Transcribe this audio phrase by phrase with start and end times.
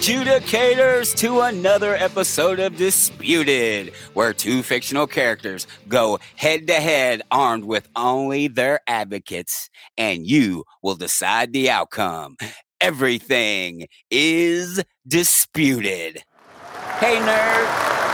[0.00, 7.64] Adjudicators, to another episode of Disputed, where two fictional characters go head to head armed
[7.64, 9.68] with only their advocates,
[9.98, 12.38] and you will decide the outcome.
[12.80, 16.24] Everything is disputed.
[16.98, 18.09] Hey, nerd.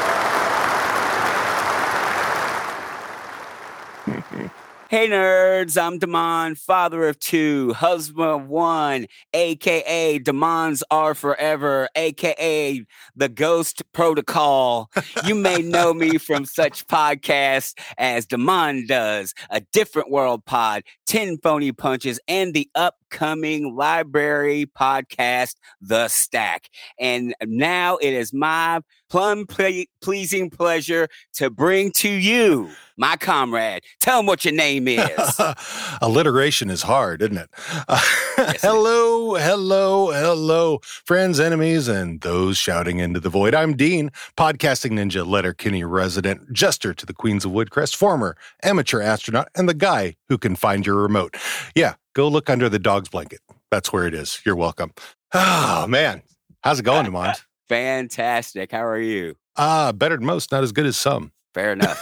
[4.89, 12.85] Hey nerds, I'm Damon, father of two, husband of one, aka Demons Are Forever, aka
[13.17, 14.89] The Ghost Protocol.
[15.25, 21.39] You may know me from such podcasts as Demon Does, A Different World Pod, 10
[21.39, 22.71] Phony Punches, and the
[23.07, 26.69] upcoming library podcast, The Stack.
[26.99, 33.83] And now it is my plum ple- pleasing pleasure to bring to you my comrade.
[34.01, 35.41] Tell him what your name is.
[36.01, 37.51] Alliteration is hard, isn't it?
[38.47, 43.57] Hello, hello, hello, friends, enemies, and those shouting into the void.
[43.57, 49.49] I'm Dean, podcasting ninja, Letterkenny resident, jester to the Queens of Woodcrest, former amateur astronaut,
[49.57, 51.37] and the guy who can find your remote.
[51.75, 53.41] Yeah, go look under the dog's blanket.
[53.73, 54.41] That's where it is.
[54.45, 54.93] You're welcome.
[55.35, 56.23] Oh, man.
[56.63, 57.43] How's it going, Demont?
[57.69, 58.71] Fantastic.
[58.71, 59.35] How are you?
[59.57, 61.33] Ah, uh, better than most, not as good as some.
[61.53, 62.01] Fair enough.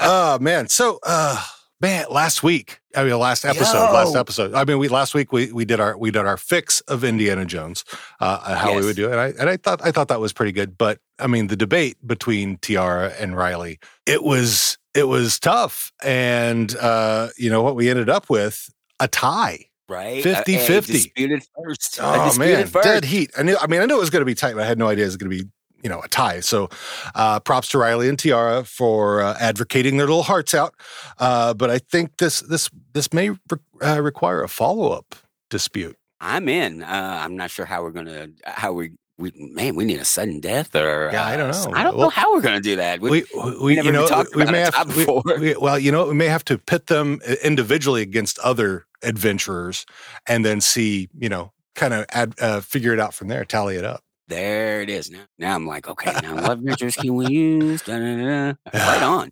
[0.00, 0.68] oh man.
[0.68, 1.44] So uh
[1.80, 3.92] man, last week, I mean last episode, Yo.
[3.92, 4.54] last episode.
[4.54, 7.44] I mean, we last week we we did our we did our fix of Indiana
[7.44, 7.84] Jones,
[8.20, 8.80] uh how yes.
[8.80, 9.12] we would do it.
[9.12, 10.76] And I and I thought I thought that was pretty good.
[10.76, 15.92] But I mean the debate between Tiara and Riley, it was it was tough.
[16.02, 18.70] And uh, you know, what we ended up with,
[19.00, 20.22] a tie right?
[20.22, 20.92] 50 uh, 50.
[20.92, 21.98] Disputed first.
[22.00, 22.66] Oh, disputed man.
[22.66, 22.84] First.
[22.84, 23.30] Dead heat.
[23.36, 24.78] I knew, I mean, I knew it was going to be tight, but I had
[24.78, 25.50] no idea it was going to be
[25.82, 26.40] you know a tie.
[26.40, 26.68] So
[27.14, 30.74] uh, props to Riley and Tiara for uh, advocating their little hearts out.
[31.18, 33.38] Uh, but I think this this this may re-
[33.82, 35.14] uh, require a follow up
[35.50, 35.96] dispute.
[36.20, 36.82] I'm in.
[36.82, 38.92] Uh, I'm not sure how we're gonna how we.
[39.20, 41.72] We, man, we need a sudden death, or yeah, I don't uh, know.
[41.74, 43.00] I don't well, know how we're going to do that.
[43.00, 43.24] We, we,
[43.60, 46.86] we you know, we may have we, well, you know, we may have to pit
[46.86, 49.86] them individually against other adventurers,
[50.28, 52.06] and then see, you know, kind of
[52.40, 54.04] uh, figure it out from there, tally it up.
[54.28, 55.10] There it is.
[55.10, 57.82] Now, now I'm like, okay, now what measures can we use?
[57.82, 58.54] Da, da, da.
[58.72, 59.30] Right on.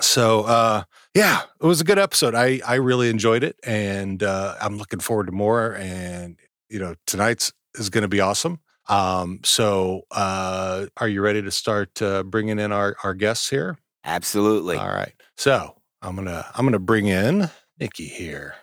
[0.00, 2.34] So, uh, yeah, it was a good episode.
[2.34, 5.74] I I really enjoyed it, and uh, I'm looking forward to more.
[5.76, 6.38] And
[6.68, 8.60] you know, tonight's is going to be awesome.
[8.88, 13.78] Um, so, uh, are you ready to start uh, bringing in our our guests here?
[14.04, 14.76] Absolutely.
[14.76, 15.12] All right.
[15.36, 18.54] So I'm gonna I'm gonna bring in Nikki here.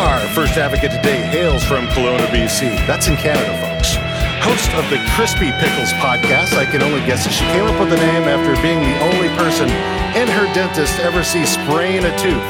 [0.00, 2.74] Our first advocate today hails from Kelowna, BC.
[2.86, 3.96] That's in Canada, folks.
[4.40, 7.90] Host of the Crispy Pickles podcast, I can only guess that she came up with
[7.90, 9.68] the name after being the only person
[10.16, 12.48] in her dentist to ever see spraying a tooth.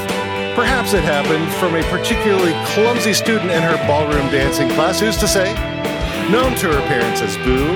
[0.55, 5.27] Perhaps it happened from a particularly clumsy student in her ballroom dancing class, who's to
[5.27, 5.51] say?
[6.31, 7.75] Known to her parents as Boo,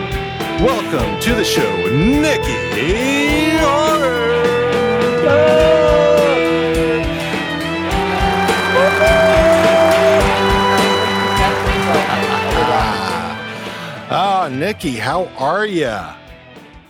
[0.64, 2.56] welcome to the show, Nikki.
[14.59, 15.99] Nikki, how are you?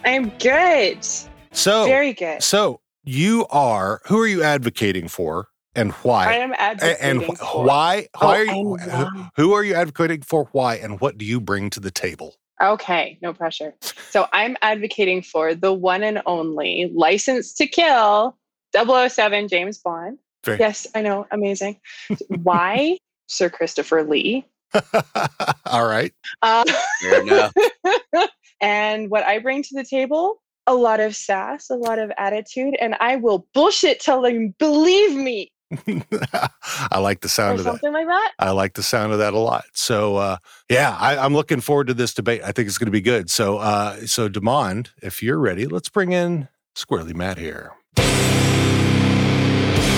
[0.06, 1.04] I'm good.
[1.52, 2.44] So very good.
[2.44, 4.02] So you are.
[4.06, 6.28] Who are you advocating for, and why?
[6.28, 7.66] I am advocating and, for.
[7.66, 8.08] why?
[8.20, 8.52] Why oh, are you?
[8.54, 10.48] Oh, who, um, who are you advocating for?
[10.52, 10.76] Why?
[10.76, 12.36] And what do you bring to the table?
[12.62, 13.74] Okay, no pressure.
[14.12, 18.38] So I'm advocating for the one and only license to kill
[18.76, 20.20] 007 James Bond.
[20.44, 20.60] Very.
[20.60, 21.80] Yes, I know, amazing.
[22.44, 24.46] Why Sir Christopher Lee?
[25.66, 26.14] All right.
[26.42, 26.66] Um,
[27.02, 27.54] Fair enough.
[28.62, 32.76] and what I bring to the table, a lot of sass, a lot of attitude,
[32.80, 35.52] and I will bullshit till them believe me.
[36.92, 38.00] I like the sound or of something that.
[38.00, 38.34] like that.
[38.40, 39.66] I like the sound of that a lot.
[39.74, 40.38] So uh,
[40.70, 42.42] yeah, I, am looking forward to this debate.
[42.44, 43.30] I think it's going to be good.
[43.30, 47.74] So uh, so Demond, if you're ready, let's bring in Squirrely Matt here.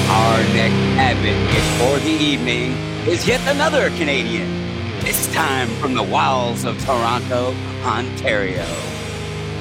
[0.10, 2.72] Our next advocate for the evening
[3.08, 4.67] is yet another Canadian.
[5.08, 7.56] This time from the wilds of Toronto,
[7.86, 8.66] Ontario.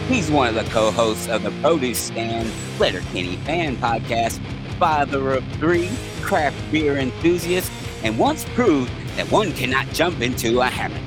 [0.09, 2.51] He's one of the co-hosts of the Produce Stand
[2.81, 4.41] Letterkenny fan podcast,
[4.77, 5.89] father of three,
[6.21, 7.71] craft beer enthusiast,
[8.03, 11.01] and once proved that one cannot jump into a hammock.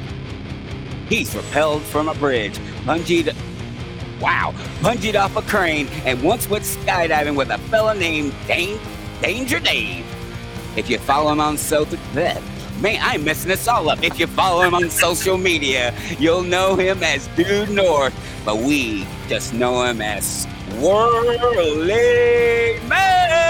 [1.10, 3.36] He's repelled from a bridge, bungeed
[4.22, 8.80] wow, bungeed off a crane, and once went skydiving with a fella named Dane
[9.22, 10.06] Danger Dave.
[10.78, 11.98] If you follow him on social,
[12.82, 14.02] Man, I'm messing us all up.
[14.02, 18.16] If you follow him on social media, you'll know him as Dude North,
[18.46, 21.42] but we just know him as Swirling
[22.88, 23.42] Man.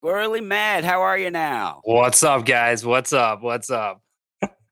[0.00, 1.80] Swirly Mad, how are you now?
[1.82, 2.86] What's up, guys?
[2.86, 3.42] What's up?
[3.42, 4.00] What's up?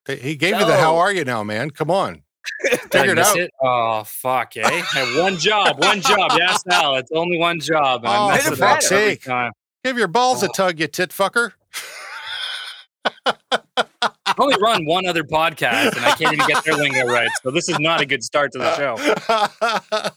[0.07, 1.71] He gave so, the how are you now, man.
[1.71, 2.23] Come on.
[2.91, 3.37] Figure it out.
[3.37, 3.51] It?
[3.63, 4.63] Oh fuck, eh?
[4.65, 6.33] I have one job, one job.
[6.37, 6.97] Yes, Al.
[6.97, 8.05] It's only one job.
[8.05, 9.27] And oh, for fuck's sake.
[9.85, 10.47] Give your balls oh.
[10.47, 11.53] a tug, you tit fucker.
[14.27, 17.29] I only run one other podcast and I can't even get their lingo right.
[17.43, 20.11] So this is not a good start to the show.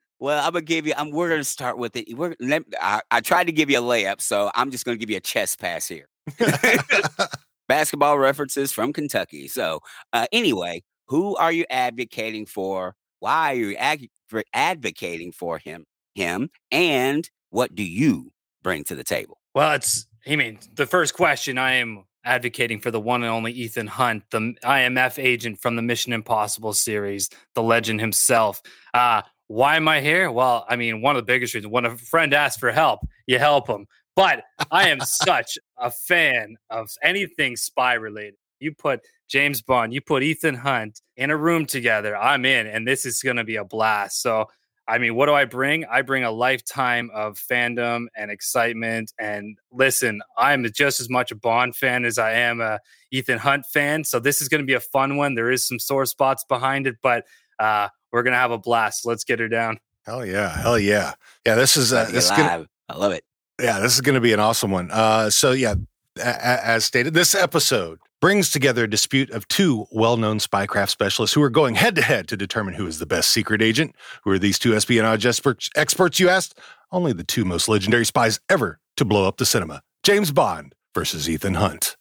[0.18, 0.94] well, I'm gonna give you.
[0.96, 1.10] I'm.
[1.10, 2.16] We're gonna start with it.
[2.16, 2.34] We're.
[2.40, 5.18] Let, I, I tried to give you a layup, so I'm just gonna give you
[5.18, 6.08] a chest pass here.
[7.68, 9.48] Basketball references from Kentucky.
[9.48, 9.80] So
[10.12, 10.82] uh, anyway,
[11.12, 12.94] who are you advocating for?
[13.20, 14.08] Why are you ag-
[14.54, 15.84] advocating for him?
[16.14, 18.32] Him and what do you
[18.62, 19.38] bring to the table?
[19.54, 20.06] Well, it's.
[20.26, 24.22] I mean, the first question I am advocating for the one and only Ethan Hunt,
[24.30, 28.62] the IMF agent from the Mission Impossible series, the legend himself.
[28.94, 30.30] Uh, why am I here?
[30.30, 33.38] Well, I mean, one of the biggest reasons when a friend asks for help, you
[33.38, 33.84] help them.
[34.16, 38.36] But I am such a fan of anything spy related.
[38.62, 42.86] You put James Bond, you put Ethan Hunt in a room together, I'm in, and
[42.86, 44.22] this is going to be a blast.
[44.22, 44.46] So
[44.88, 45.84] I mean, what do I bring?
[45.84, 49.12] I bring a lifetime of fandom and excitement.
[49.18, 52.80] And listen, I'm just as much a Bond fan as I am a
[53.12, 54.02] Ethan Hunt fan.
[54.02, 55.36] So this is going to be a fun one.
[55.36, 57.24] There is some sore spots behind it, but
[57.60, 59.06] uh, we're going to have a blast.
[59.06, 59.78] Let's get her down.
[60.04, 60.60] Hell yeah.
[60.60, 61.14] Hell yeah.
[61.46, 63.24] Yeah, this is uh, this is gonna, I love it.
[63.60, 64.90] Yeah, this is going to be an awesome one.
[64.90, 65.76] Uh, so yeah,
[66.18, 71.34] a- as stated, this episode brings together a dispute of two well known spycraft specialists
[71.34, 73.94] who are going head to head to determine who is the best secret agent.
[74.22, 76.56] Who are these two espionage experts, you asked?
[76.92, 81.28] Only the two most legendary spies ever to blow up the cinema James Bond versus
[81.28, 81.96] Ethan Hunt.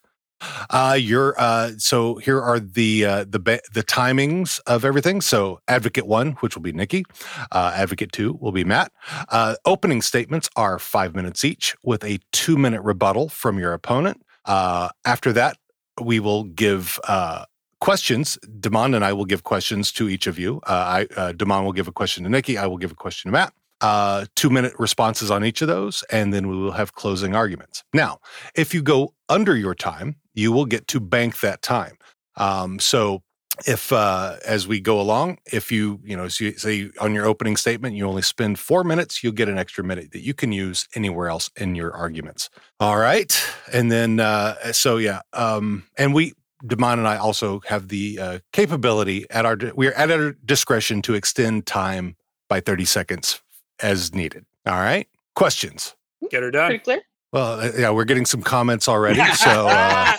[0.70, 5.22] Uh, you're uh, so here are the uh, the the timings of everything.
[5.22, 7.04] So Advocate one, which will be Nikki,
[7.52, 8.92] uh, Advocate two will be Matt.
[9.30, 14.22] Uh, opening statements are five minutes each, with a two minute rebuttal from your opponent.
[14.46, 15.58] Uh, after that,
[16.02, 17.46] we will give uh,
[17.80, 18.38] questions.
[18.60, 20.62] Damon and I will give questions to each of you.
[20.68, 22.58] Uh, I, uh, Damon will give a question to Nikki.
[22.58, 23.54] I will give a question to Matt.
[23.82, 27.84] Uh, two minute responses on each of those, and then we will have closing arguments.
[27.94, 28.20] Now,
[28.56, 31.98] if you go under your time, you will get to bank that time.
[32.36, 33.24] Um, so
[33.66, 37.26] if uh, as we go along, if you you know so you, say on your
[37.26, 40.52] opening statement you only spend four minutes, you'll get an extra minute that you can
[40.52, 42.50] use anywhere else in your arguments.
[42.80, 43.32] All right,
[43.72, 48.40] and then uh, so yeah, um, and we Demond and I also have the uh,
[48.54, 52.16] capability at our we are at our discretion to extend time
[52.48, 53.42] by thirty seconds
[53.82, 54.46] as needed.
[54.66, 55.96] All right, questions.
[56.30, 56.70] Get her done.
[56.70, 57.02] Pretty clear.
[57.34, 59.22] Well, uh, yeah, we're getting some comments already.
[59.36, 60.14] So, uh,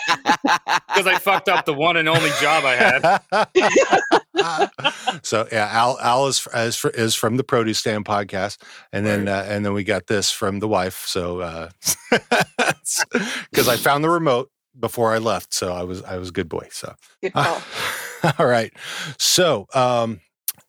[0.93, 3.21] because I fucked up the one and only job I had.
[5.23, 8.57] so yeah, Al Al is is, is from the Produce Stand podcast,
[8.91, 11.05] and then uh, and then we got this from the wife.
[11.07, 11.37] So
[13.51, 14.49] because I found the remote
[14.79, 16.67] before I left, so I was I was a good boy.
[16.71, 18.73] So good all right,
[19.17, 20.21] so um,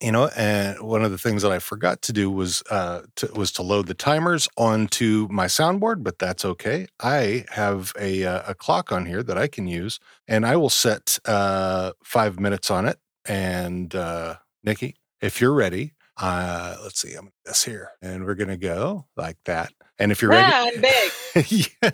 [0.05, 3.31] you know and one of the things that i forgot to do was uh to,
[3.35, 6.87] was to load the timers onto my soundboard but that's okay.
[7.01, 10.71] I have a uh, a clock on here that i can use and i will
[10.71, 12.99] set uh five minutes on it.
[13.27, 18.59] And uh nikki if you're ready uh let's see i'm this here and we're gonna
[18.59, 19.73] go like that.
[19.99, 21.13] And if you're yeah, ready I'm big.
[21.83, 21.91] Yeah,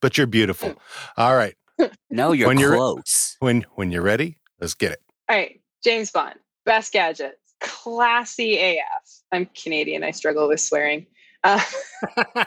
[0.00, 0.74] but you're beautiful.
[1.16, 1.54] All right.
[2.10, 3.36] No you're when close.
[3.40, 5.02] you're, when when you're ready let's get it.
[5.28, 6.34] All right james bond
[6.68, 8.76] Best gadgets, classy AF.
[9.32, 10.04] I'm Canadian.
[10.04, 11.06] I struggle with swearing.
[11.42, 11.64] Uh,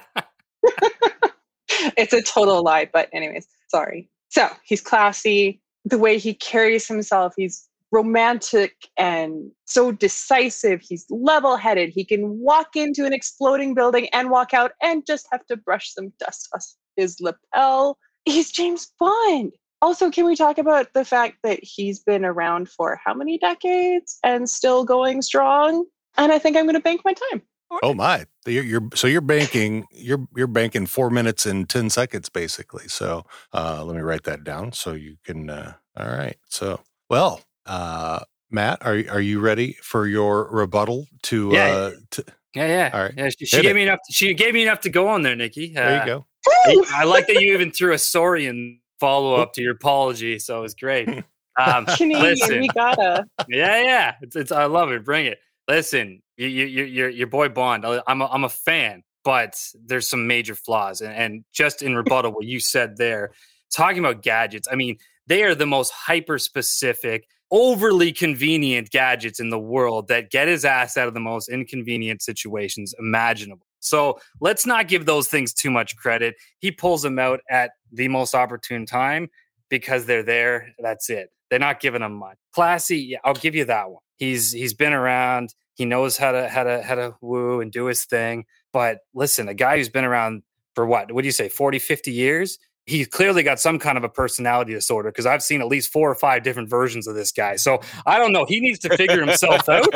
[1.98, 4.12] it's a total lie, but anyways, sorry.
[4.30, 5.60] So he's classy.
[5.86, 10.82] The way he carries himself, he's romantic and so decisive.
[10.88, 11.90] He's level headed.
[11.90, 15.96] He can walk into an exploding building and walk out and just have to brush
[15.96, 16.64] some dust off
[16.96, 17.98] his lapel.
[18.26, 23.00] He's James Bond also, can we talk about the fact that he's been around for
[23.04, 25.86] how many decades and still going strong?
[26.18, 27.42] And I think I'm going to bank my time.
[27.84, 28.26] Oh my!
[28.46, 32.90] You're, you're, so you're banking you're you're banking four minutes and ten seconds basically.
[32.90, 35.50] So uh, let me write that down so you can.
[35.50, 36.36] Uh, all right.
[36.50, 38.20] So well, uh,
[38.50, 41.52] Matt, are are you ready for your rebuttal to?
[41.54, 41.68] Yeah.
[41.68, 42.90] Uh, to, yeah, yeah.
[42.94, 43.14] All right.
[43.16, 43.76] Yeah, she, she gave it.
[43.76, 44.00] me enough.
[44.10, 45.74] She gave me enough to go on there, Nikki.
[45.74, 46.26] there you uh, go.
[46.46, 50.40] I, I like that you even threw a sorry in follow up to your apology.
[50.40, 51.10] So it was great.
[51.60, 53.26] Um, Canadian, listen, we gotta.
[53.50, 54.16] Yeah, yeah.
[54.22, 55.04] It's, it's, I love it.
[55.04, 55.38] Bring it.
[55.68, 57.86] Listen, you, you, you, your boy Bond.
[57.86, 61.02] I'm a, I'm a fan, but there's some major flaws.
[61.02, 63.32] And, and just in rebuttal, what you said there,
[63.70, 64.70] talking about gadgets.
[64.72, 70.32] I mean, they are the most hyper specific, overly convenient gadgets in the world that
[70.32, 73.68] get his ass out of the most inconvenient situations imaginable.
[73.82, 76.36] So let's not give those things too much credit.
[76.60, 79.30] He pulls them out at the most opportune time
[79.70, 80.70] because they're there.
[80.80, 81.30] That's it.
[81.50, 82.38] They're not giving him much.
[82.54, 84.02] Classy, yeah, I'll give you that one.
[84.18, 85.54] He's he's been around.
[85.74, 88.46] He knows how to how to how to woo and do his thing.
[88.72, 90.44] But listen, a guy who's been around
[90.76, 91.12] for what?
[91.12, 92.60] What do you say, 40, 50 years?
[92.86, 96.10] He's clearly got some kind of a personality disorder because I've seen at least four
[96.10, 97.56] or five different versions of this guy.
[97.56, 98.46] So I don't know.
[98.46, 99.94] He needs to figure himself out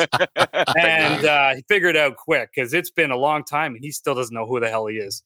[0.77, 4.13] and uh, he figured out quick because it's been a long time and he still
[4.13, 5.23] doesn't know who the hell he is.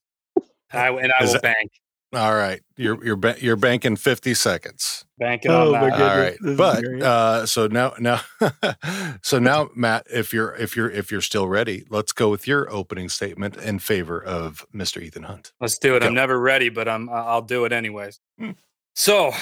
[0.71, 1.71] I, and I is will that, bank.
[2.13, 5.05] All right, you're you're you're banking fifty seconds.
[5.19, 6.01] Banking oh, on that.
[6.01, 8.21] All right, but uh, so now now
[9.21, 12.71] so now Matt, if you're if you're if you're still ready, let's go with your
[12.71, 15.01] opening statement in favor of Mr.
[15.01, 15.51] Ethan Hunt.
[15.59, 15.99] Let's do it.
[15.99, 16.07] Go.
[16.07, 18.21] I'm never ready, but I'm I'll do it anyways.
[18.39, 18.51] Hmm.
[18.95, 19.33] So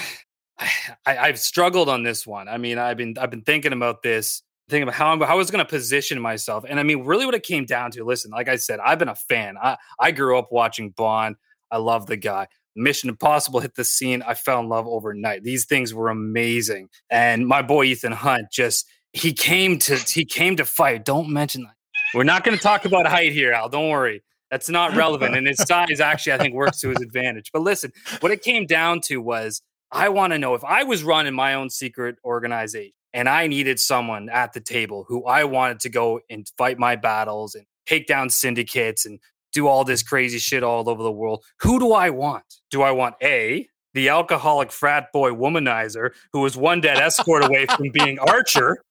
[1.05, 2.47] I, have struggled on this one.
[2.47, 5.35] I mean, I've been I've been thinking about this, thinking about how I'm, how I
[5.35, 8.03] was going to position myself, and I mean, really, what it came down to.
[8.03, 9.57] Listen, like I said, I've been a fan.
[9.61, 11.35] I I grew up watching Bond.
[11.69, 12.47] I love the guy.
[12.77, 14.21] Mission Impossible hit the scene.
[14.21, 15.43] I fell in love overnight.
[15.43, 16.89] These things were amazing.
[17.09, 21.03] And my boy Ethan Hunt just he came to he came to fight.
[21.03, 21.73] Don't mention that.
[22.13, 23.69] We're not going to talk about height here, Al.
[23.69, 24.23] Don't worry.
[24.51, 25.35] That's not relevant.
[25.35, 27.51] And his size actually, I think, works to his advantage.
[27.51, 27.91] But listen,
[28.21, 31.53] what it came down to was I want to know if I was running my
[31.53, 36.21] own secret organization and I needed someone at the table who I wanted to go
[36.29, 39.19] and fight my battles and take down syndicates and
[39.57, 41.43] do all this crazy shit all over the world.
[41.61, 42.43] Who do I want?
[42.69, 47.65] Do I want A, the alcoholic frat boy womanizer who was one dead escort away
[47.75, 48.83] from being Archer?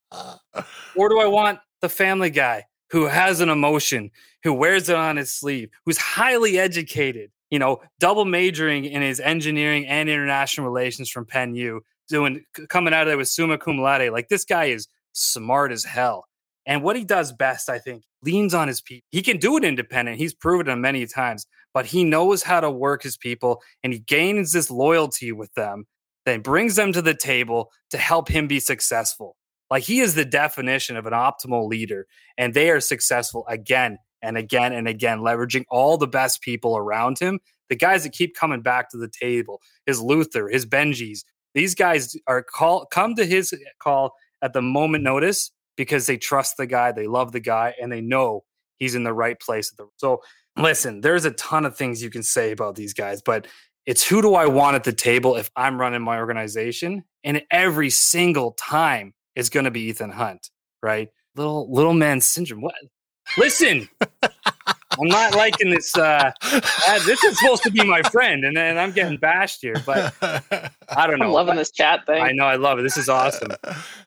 [0.96, 4.10] Or do I want the family guy who has an emotion,
[4.42, 9.20] who wears it on his sleeve, who's highly educated, you know, double majoring in his
[9.20, 13.78] engineering and international relations from Penn U, doing coming out of there with summa cum
[13.78, 14.10] laude.
[14.10, 16.26] Like this guy is smart as hell.
[16.66, 19.06] And what he does best, I think, leans on his people.
[19.10, 20.18] He can do it independent.
[20.18, 24.00] He's proven it many times, but he knows how to work his people and he
[24.00, 25.86] gains this loyalty with them
[26.24, 29.36] that brings them to the table to help him be successful.
[29.70, 32.06] Like he is the definition of an optimal leader,
[32.36, 37.18] and they are successful again and again and again, leveraging all the best people around
[37.18, 37.40] him.
[37.68, 42.16] The guys that keep coming back to the table, his Luther, his Benjis, these guys
[42.26, 46.92] are call come to his call at the moment notice because they trust the guy,
[46.92, 48.44] they love the guy, and they know
[48.78, 49.70] he's in the right place.
[49.72, 50.22] At the, so,
[50.56, 53.46] listen, there's a ton of things you can say about these guys, but
[53.86, 57.04] it's who do I want at the table if I'm running my organization?
[57.22, 60.50] And every single time it's going to be Ethan Hunt,
[60.82, 61.08] right?
[61.36, 62.62] Little little man syndrome.
[62.62, 62.74] What?
[63.36, 63.88] Listen,
[64.22, 65.96] I'm not liking this.
[65.96, 69.76] Uh, uh, this is supposed to be my friend, and then I'm getting bashed here.
[69.84, 71.26] But I don't know.
[71.26, 72.22] I'm loving this chat thing.
[72.22, 72.46] I know.
[72.46, 72.82] I love it.
[72.82, 73.50] This is awesome.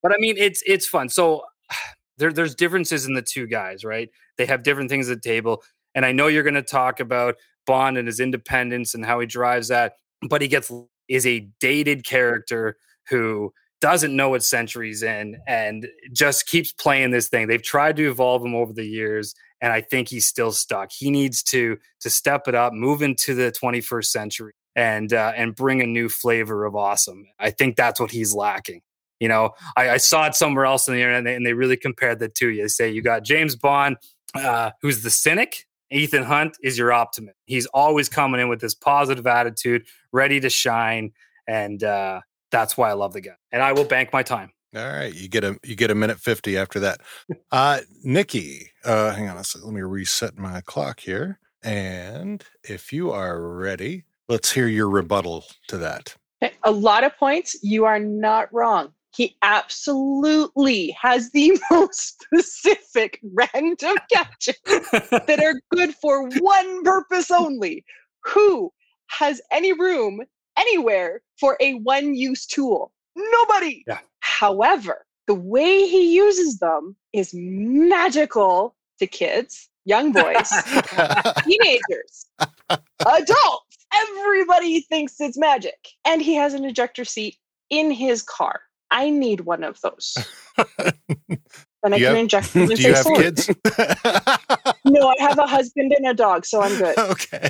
[0.02, 1.10] But I mean, it's it's fun.
[1.10, 1.44] So
[2.18, 4.10] there, there's differences in the two guys, right?
[4.38, 5.64] They have different things at the table.
[5.96, 7.36] And I know you're going to talk about
[7.66, 9.94] Bond and his independence and how he drives that,
[10.28, 10.72] but he gets
[11.08, 12.78] is a dated character
[13.10, 17.48] who doesn't know what centuries in and just keeps playing this thing.
[17.48, 20.92] They've tried to evolve him over the years, and I think he's still stuck.
[20.92, 25.56] He needs to to step it up, move into the 21st century, and uh, and
[25.56, 27.26] bring a new flavor of awesome.
[27.40, 28.82] I think that's what he's lacking.
[29.20, 31.54] You know, I, I saw it somewhere else on the internet, and they, and they
[31.54, 32.50] really compared the two.
[32.50, 33.98] You say you got James Bond,
[34.34, 35.66] uh, who's the cynic.
[35.92, 37.36] Ethan Hunt is your optimist.
[37.46, 41.12] He's always coming in with this positive attitude, ready to shine,
[41.48, 42.22] and uh,
[42.52, 43.36] that's why I love the guy.
[43.52, 44.52] And I will bank my time.
[44.76, 47.02] All right, you get a you get a minute fifty after that.
[47.52, 49.66] Uh, Nikki, uh, hang on a second.
[49.66, 51.40] Let me reset my clock here.
[51.64, 56.16] And if you are ready, let's hear your rebuttal to that.
[56.64, 57.58] A lot of points.
[57.64, 64.60] You are not wrong he absolutely has the most specific random gadgets
[64.92, 67.84] that are good for one purpose only.
[68.26, 68.72] Who
[69.08, 70.22] has any room
[70.58, 72.92] anywhere for a one use tool?
[73.16, 73.84] Nobody.
[73.88, 74.00] Yeah.
[74.20, 80.50] However, the way he uses them is magical to kids, young boys,
[81.46, 82.26] teenagers,
[83.06, 83.78] adults.
[83.94, 85.88] Everybody thinks it's magic.
[86.06, 87.38] And he has an ejector seat
[87.70, 88.62] in his car.
[88.92, 90.18] I need one of those.
[90.58, 92.66] then I can have, inject them.
[92.68, 93.24] Do you have forward.
[93.24, 93.48] kids?
[94.86, 96.98] no, I have a husband and a dog, so I'm good.
[96.98, 97.50] Okay.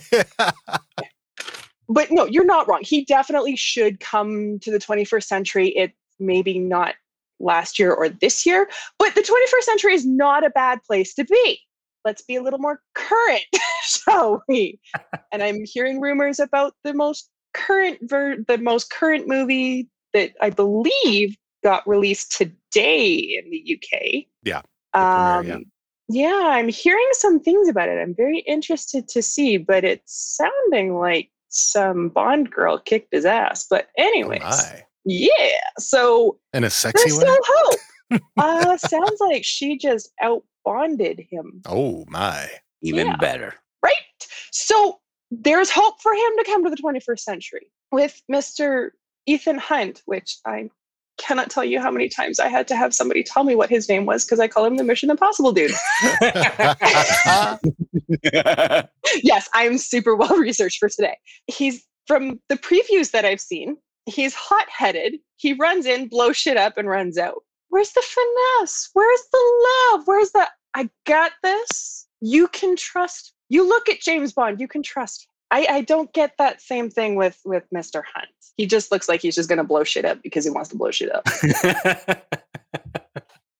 [1.88, 2.82] but no, you're not wrong.
[2.82, 5.70] He definitely should come to the 21st century.
[5.70, 6.96] It maybe not
[7.40, 11.24] last year or this year, but the 21st century is not a bad place to
[11.24, 11.60] be.
[12.06, 13.46] Let's be a little more current,
[13.84, 14.80] shall we?
[15.32, 20.50] and I'm hearing rumors about the most current ver- the most current movie that I
[20.50, 24.26] believe got released today in the UK.
[24.44, 24.62] Yeah.
[24.94, 25.58] Um, yeah.
[26.12, 28.02] Yeah, I'm hearing some things about it.
[28.02, 33.68] I'm very interested to see, but it's sounding like some Bond girl kicked his ass.
[33.70, 35.60] But anyways, oh yeah.
[35.78, 37.20] So in a sexy way.
[37.20, 37.80] Still hope.
[38.38, 41.62] uh, sounds like she just out bonded him.
[41.68, 42.50] Oh my!
[42.82, 43.18] Even yeah.
[43.18, 43.54] better.
[43.84, 43.94] Right.
[44.52, 45.00] So
[45.30, 48.90] there's hope for him to come to the 21st century with Mr.
[49.30, 50.72] Ethan Hunt, which I
[51.20, 53.88] cannot tell you how many times I had to have somebody tell me what his
[53.88, 55.70] name was because I call him the Mission Impossible dude.
[59.22, 61.16] yes, I'm super well researched for today.
[61.46, 65.18] He's from the previews that I've seen, he's hot headed.
[65.36, 67.44] He runs in, blows shit up, and runs out.
[67.70, 68.90] Where's the finesse?
[68.94, 70.08] Where's the love?
[70.08, 72.08] Where's the I got this?
[72.20, 73.34] You can trust.
[73.50, 77.16] You look at James Bond, you can trust I, I don't get that same thing
[77.16, 78.04] with with Mr.
[78.14, 78.28] Hunt.
[78.58, 80.92] He just looks like he's just gonna blow shit up because he wants to blow
[80.92, 81.28] shit up.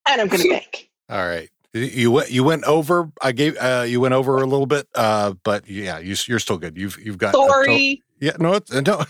[0.08, 0.90] and I'm gonna bank.
[1.10, 1.50] All right.
[1.74, 2.32] You went.
[2.32, 3.12] You went over.
[3.22, 3.56] I gave.
[3.58, 4.88] Uh, you went over a little bit.
[4.96, 6.78] Uh, but yeah, you, are still good.
[6.78, 7.34] You've you've got.
[7.34, 7.96] Sorry.
[7.96, 8.38] To- yeah.
[8.40, 8.54] No.
[8.54, 9.04] It's, no.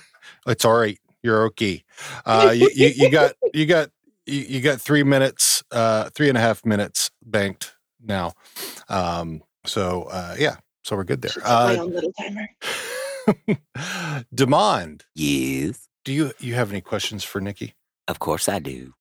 [0.48, 0.98] It's all right.
[1.22, 1.84] You're okay.
[2.26, 3.90] Uh, you, you, you got you got
[4.26, 5.64] you, you got three minutes.
[5.72, 8.34] Uh, three and a half minutes banked now.
[8.88, 9.44] Um.
[9.66, 10.58] So uh, yeah.
[10.84, 11.32] So we're good there.
[11.44, 12.50] Uh, my own little timer.
[14.34, 15.06] Demand.
[15.16, 15.88] Yes.
[16.06, 17.76] Do you you have any questions for Nikki?
[18.08, 18.94] Of course I do.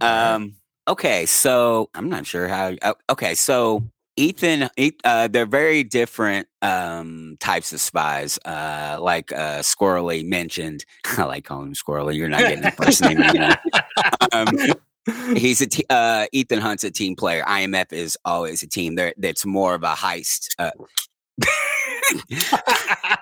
[0.00, 0.56] Um.
[0.88, 1.26] Okay.
[1.26, 2.74] So I'm not sure how.
[2.82, 3.34] Uh, okay.
[3.34, 3.84] So
[4.16, 4.70] Ethan,
[5.04, 8.38] uh, they're very different um, types of spies.
[8.44, 10.84] Uh, like uh, Squirrely mentioned,
[11.18, 12.16] I like calling him Squirrely.
[12.16, 13.20] You're not getting the first name.
[14.32, 17.44] um, he's a t- uh, Ethan Hunt's a team player.
[17.44, 18.94] IMF is always a team.
[18.94, 20.48] There, that's more of a heist.
[21.42, 23.16] Uh,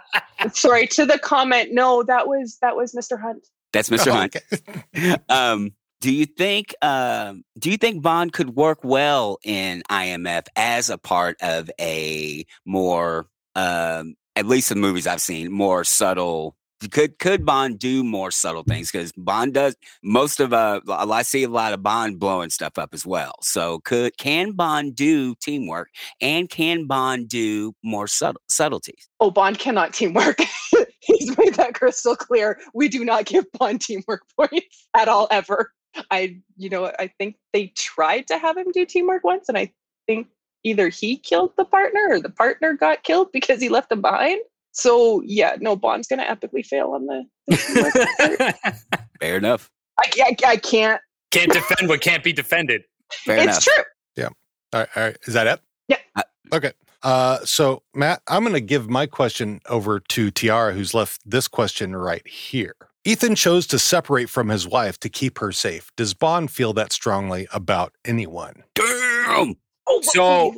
[0.53, 1.73] Sorry to the comment.
[1.73, 3.21] No, that was that was Mr.
[3.21, 3.47] Hunt.
[3.73, 4.09] That's Mr.
[4.09, 4.37] Oh, Hunt.
[4.37, 5.17] Okay.
[5.29, 10.91] um, do you think um, do you think Bond could work well in IMF as
[10.91, 16.57] a part of a more um, at least the movies I've seen more subtle
[16.91, 18.91] could could Bond do more subtle things?
[18.91, 22.91] Because Bond does most of uh, I see a lot of Bond blowing stuff up
[22.93, 23.33] as well.
[23.43, 25.89] So could can Bond do teamwork
[26.21, 29.09] and can Bond do more subtle subtleties?
[29.21, 30.39] Oh, Bond cannot teamwork.
[31.01, 32.59] He's made that crystal clear.
[32.75, 35.73] We do not give Bond teamwork points at all ever.
[36.11, 39.73] I you know I think they tried to have him do teamwork once, and I
[40.07, 40.29] think
[40.65, 44.41] either he killed the partner or the partner got killed because he left him behind.
[44.75, 47.25] So yeah, no, Bond's gonna epically fail on the.
[47.47, 48.77] the
[49.21, 49.71] Fair enough.
[49.99, 51.01] I, I, I, can't.
[51.31, 52.83] Can't defend what can't be defended.
[53.25, 53.63] Fair it's enough.
[53.63, 53.85] true.
[54.17, 54.29] Yeah.
[54.73, 54.89] All right.
[54.97, 55.17] All right.
[55.27, 55.61] Is that it?
[55.87, 55.99] Yeah.
[56.17, 56.73] Uh, okay.
[57.05, 61.47] Uh, so Matt, I'm going to give my question over to Tiara, who's left this
[61.47, 62.75] question right here.
[63.05, 65.93] Ethan chose to separate from his wife to keep her safe.
[65.97, 68.65] Does Bond feel that strongly about anyone?
[68.75, 69.57] Damn.
[69.87, 70.55] Oh, so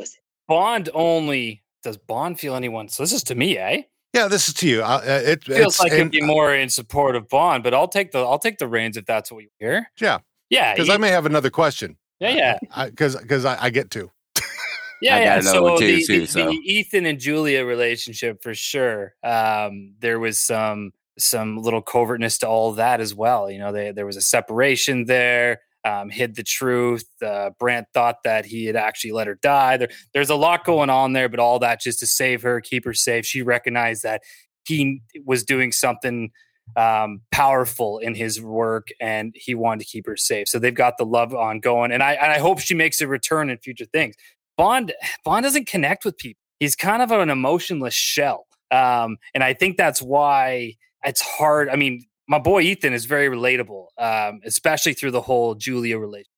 [0.46, 2.88] Bond only does Bond feel anyone?
[2.88, 3.82] So this is to me, eh?
[4.16, 4.82] Yeah, this is to you.
[4.82, 8.20] Uh, it feels like it'd be more in support of Bond, but I'll take the
[8.20, 9.90] I'll take the reins if that's what you hear.
[10.00, 11.96] Yeah, yeah, because I may have another question.
[12.18, 14.10] Yeah, yeah, because because I, I, I, get to.
[15.02, 15.40] yeah, yeah.
[15.40, 16.48] So, the, too, the, so.
[16.48, 19.14] the, Ethan and Julia relationship for sure.
[19.22, 23.50] Um, there was some some little covertness to all of that as well.
[23.50, 27.06] You know, they, there was a separation there um, hid the truth.
[27.22, 29.76] Uh, Brandt thought that he had actually let her die.
[29.76, 32.84] There, there's a lot going on there, but all that just to save her, keep
[32.84, 33.24] her safe.
[33.24, 34.22] She recognized that
[34.64, 36.32] he was doing something
[36.74, 40.48] um, powerful in his work, and he wanted to keep her safe.
[40.48, 43.48] So they've got the love ongoing, and I and I hope she makes a return
[43.48, 44.16] in future things.
[44.58, 44.92] Bond
[45.24, 46.40] Bond doesn't connect with people.
[46.58, 51.68] He's kind of an emotionless shell, um, and I think that's why it's hard.
[51.68, 56.32] I mean, my boy Ethan is very relatable, um, especially through the whole Julia relationship.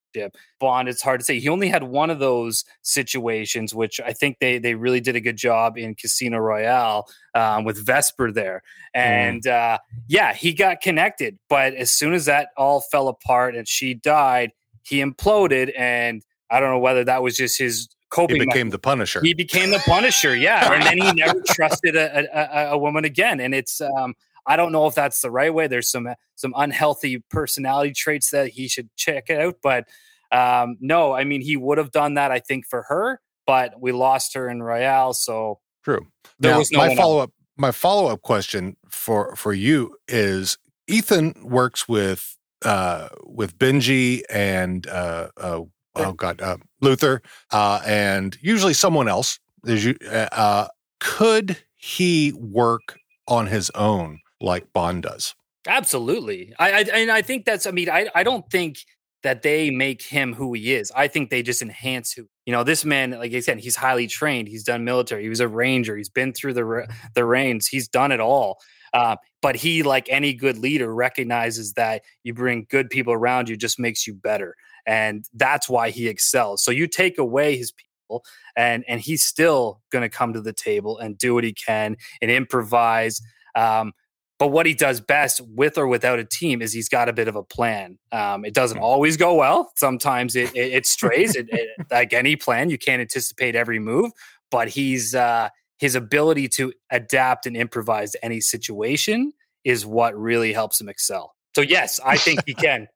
[0.59, 1.38] Bond, it's hard to say.
[1.38, 5.20] He only had one of those situations, which I think they they really did a
[5.20, 8.62] good job in Casino Royale um, with Vesper there.
[8.94, 9.51] And mm.
[9.53, 13.94] uh, yeah, he got connected, but as soon as that all fell apart and she
[13.94, 15.72] died, he imploded.
[15.79, 18.40] And I don't know whether that was just his coping.
[18.40, 19.20] He became the Punisher.
[19.22, 20.72] He became the Punisher, yeah.
[20.72, 23.40] and then he never trusted a, a, a, woman again.
[23.40, 24.14] And it's um,
[24.48, 25.66] I don't know if that's the right way.
[25.66, 29.56] There's some some unhealthy personality traits that he should check out.
[29.62, 29.87] But
[30.32, 32.30] um, no, I mean he would have done that.
[32.32, 36.06] I think for her, but we lost her in Royale, so true.
[36.40, 37.30] There now, was no my follow up.
[37.56, 40.56] My follow up question for for you is:
[40.87, 45.61] Ethan works with uh, with Benji and uh, uh,
[45.96, 47.20] oh god uh, Luther
[47.52, 49.38] uh, and usually someone else.
[49.62, 49.96] There's you.
[50.11, 50.68] Uh,
[51.00, 55.35] could he work on his own like Bond does.
[55.66, 56.55] Absolutely.
[56.59, 58.79] I, I and I think that's I mean I I don't think
[59.22, 60.92] that they make him who he is.
[60.94, 62.29] I think they just enhance who.
[62.46, 64.48] You know, this man, like I said, he's highly trained.
[64.48, 65.22] He's done military.
[65.24, 65.96] He was a ranger.
[65.96, 67.66] He's been through the the reins.
[67.66, 68.59] He's done it all.
[68.94, 73.57] Uh, but he, like any good leader, recognizes that you bring good people around you
[73.57, 74.55] just makes you better,
[74.87, 76.62] and that's why he excels.
[76.62, 78.24] So you take away his people,
[78.57, 81.96] and and he's still going to come to the table and do what he can
[82.22, 83.20] and improvise.
[83.55, 83.92] Um,
[84.38, 87.27] but what he does best with or without a team is he's got a bit
[87.27, 87.98] of a plan.
[88.12, 88.85] Um, it doesn't hmm.
[88.85, 89.72] always go well.
[89.77, 91.35] Sometimes it, it, it strays.
[91.35, 94.12] it, it, like any plan, you can't anticipate every move.
[94.51, 99.33] But he's uh, his ability to adapt and improvise to any situation
[99.64, 101.35] is what really helps him excel.
[101.55, 102.88] So yes, I think he can.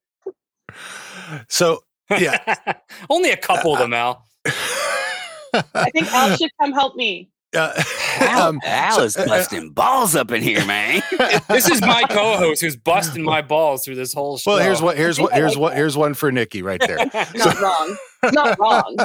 [1.49, 2.57] so yeah,
[3.11, 4.25] only a couple uh, of them, Al.
[5.75, 7.31] I think Al should come help me.
[7.55, 7.83] Uh,
[8.21, 11.03] Al, um, Al so, is uh, busting uh, balls up in here, man.
[11.49, 14.53] this is my co-host who's busting my balls through this whole show.
[14.53, 16.97] Well, here's what here's what here's what here's one for Nikki right there.
[17.15, 17.97] Not so, wrong.
[18.33, 18.97] Not wrong.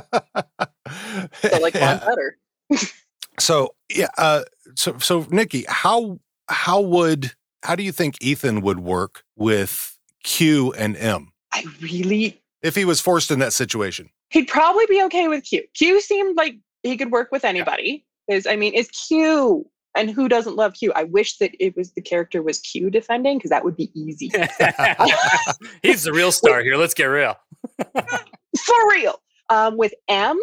[1.42, 2.00] So like yeah.
[2.00, 2.38] better.
[3.40, 4.44] so yeah, uh,
[4.76, 7.34] so so Nikki, how how would
[7.64, 11.34] how do you think Ethan would work with Q and M?
[11.52, 14.10] I really if he was forced in that situation.
[14.30, 15.64] He'd probably be okay with Q.
[15.74, 19.70] Q seemed like he could work with anybody is I mean, it's Q.
[19.96, 20.94] And who doesn't love Q?
[20.96, 24.28] I wish that it was the character was Q defending because that would be easy.
[25.82, 26.78] He's the real star here.
[26.78, 27.36] Let's get real.
[27.94, 29.20] For real.
[29.50, 30.40] Um, with M,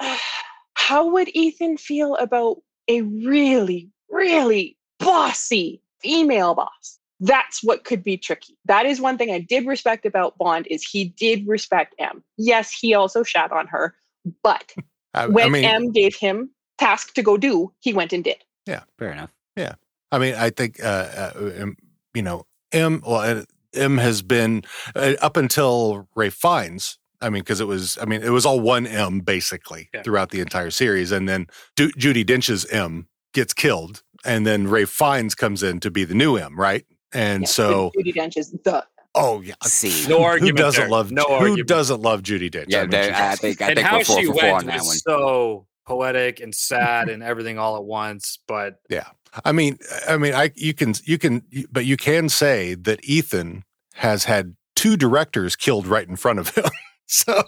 [0.74, 6.98] how would Ethan feel about a really, really bossy female boss?
[7.20, 8.56] That's what could be tricky.
[8.64, 12.22] That is one thing I did respect about Bond is he did respect M.
[12.36, 13.94] Yes, he also shat on her,
[14.42, 14.74] but
[15.14, 18.44] I, when I mean, M gave him task to go do, he went and did.
[18.66, 19.30] Yeah, fair enough.
[19.56, 19.74] Yeah,
[20.10, 21.66] I mean, I think uh, uh,
[22.14, 23.02] you know, M.
[23.06, 24.62] Well, M has been
[24.94, 26.98] uh, up until Ralph Fiennes.
[27.20, 30.02] I mean, because it was, I mean, it was all one M basically yeah.
[30.02, 34.90] throughout the entire series, and then du- Judi Dench's M gets killed, and then Ralph
[34.90, 36.84] Fiennes comes in to be the new M, right?
[37.12, 38.84] And yeah, so Judi Dench is the
[39.16, 40.58] Oh yeah, see, no argument.
[40.58, 40.90] Who doesn't there.
[40.90, 41.12] love?
[41.12, 41.68] No who argument.
[41.68, 42.66] doesn't love Judi Dench?
[42.68, 44.56] Yeah, I, mean, I think I and think how we're four she for went four
[44.56, 44.96] on that one.
[44.96, 48.38] So poetic and sad and everything all at once.
[48.46, 49.08] But yeah,
[49.44, 53.64] I mean, I mean, I you can you can, but you can say that Ethan
[53.94, 56.64] has had two directors killed right in front of him.
[57.06, 57.44] So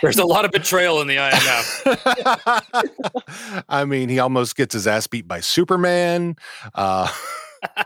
[0.00, 1.84] there's a lot of betrayal in the IMF.
[3.68, 6.36] I mean, he almost gets his ass beat by Superman.
[6.74, 7.12] Uh,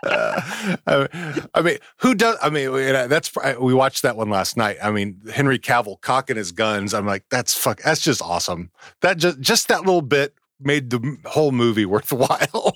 [0.05, 0.40] uh,
[0.87, 2.37] I mean, who does?
[2.43, 2.73] I mean,
[3.09, 4.79] that's we watched that one last night.
[4.83, 6.95] I mean, Henry Cavill cocking his guns.
[6.95, 7.83] I'm like, that's fuck.
[7.83, 8.71] That's just awesome.
[9.01, 12.75] That just just that little bit made the whole movie worthwhile.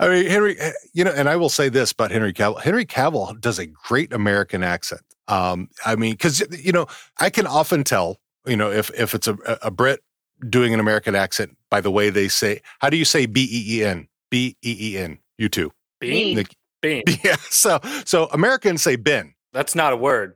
[0.00, 2.60] I mean, Henry, eh, you know, and I will say this about Henry Cavill.
[2.60, 5.02] Henry Cavill does a great American accent.
[5.26, 6.86] Um, I mean, because you know,
[7.18, 10.00] I can often tell, you know, if if it's a, a Brit
[10.48, 13.78] doing an American accent by the way they say, how do you say B E
[13.78, 14.08] E N?
[14.30, 15.18] B E E N.
[15.38, 15.72] You too.
[16.00, 16.44] Bean.
[16.80, 17.02] Bean.
[17.24, 17.36] Yeah.
[17.50, 19.34] So so Americans say Ben.
[19.52, 20.34] That's not a word.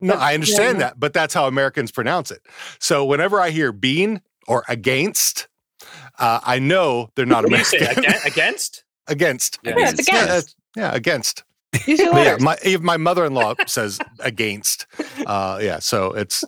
[0.00, 0.88] No, I understand yeah.
[0.88, 2.40] that, but that's how Americans pronounce it.
[2.80, 5.46] So whenever I hear bean or against,
[6.18, 7.82] uh, I know they're not American.
[8.24, 8.84] against?
[9.06, 9.58] against.
[9.62, 9.98] Yeah, against.
[9.98, 10.56] It's against.
[10.76, 11.44] Yeah, yeah against.
[11.86, 14.86] yeah, my my mother-in-law says against.
[15.26, 16.42] Uh, yeah, so it's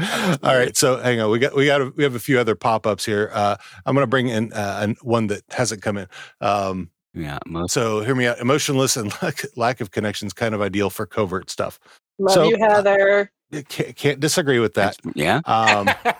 [0.00, 1.30] all right, so hang on.
[1.30, 3.30] We got we got a, we have a few other pop ups here.
[3.32, 6.06] Uh, I'm going to bring in uh, one that hasn't come in.
[6.40, 7.38] Um, yeah.
[7.46, 7.72] Most.
[7.72, 8.38] So hear me out.
[8.38, 11.80] Emotionless and lack, lack of connections kind of ideal for covert stuff.
[12.18, 13.30] Love so, you, Heather.
[13.52, 14.96] Uh, can't, can't, disagree with that.
[15.14, 15.40] Yeah.
[15.46, 15.88] Um,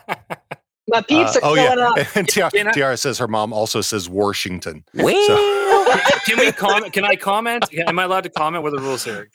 [0.88, 1.74] My peeps uh, are oh, yeah.
[1.74, 1.98] up.
[2.16, 4.84] And Tiara, Tiara, says her mom also says Washington.
[4.94, 6.10] Well, so.
[6.24, 6.92] can we comment?
[6.94, 7.64] Can I comment?
[7.86, 8.62] Am I allowed to comment?
[8.62, 9.28] What are the rules here?